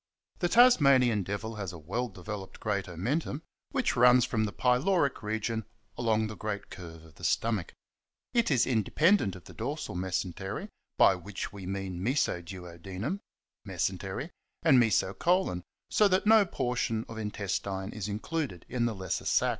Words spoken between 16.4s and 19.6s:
portion of intestine is included in the lesser sac.